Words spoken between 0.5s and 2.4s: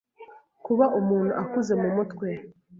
Kuba umuntu akuze mu mutwe